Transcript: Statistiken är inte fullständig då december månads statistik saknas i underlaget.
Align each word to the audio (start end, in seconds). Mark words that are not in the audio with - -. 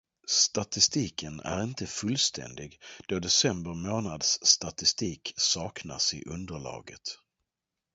Statistiken 0.27 1.39
är 1.39 1.63
inte 1.63 1.85
fullständig 1.87 2.79
då 3.07 3.19
december 3.19 3.73
månads 3.73 4.39
statistik 4.45 5.33
saknas 5.35 6.13
i 6.13 6.23
underlaget. 6.25 7.09